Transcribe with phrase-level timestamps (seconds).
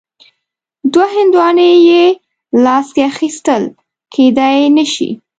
[0.93, 2.09] دوه هندواڼې یو
[2.63, 3.63] لاس کې اخیستل
[4.13, 5.09] کیدای نه شي.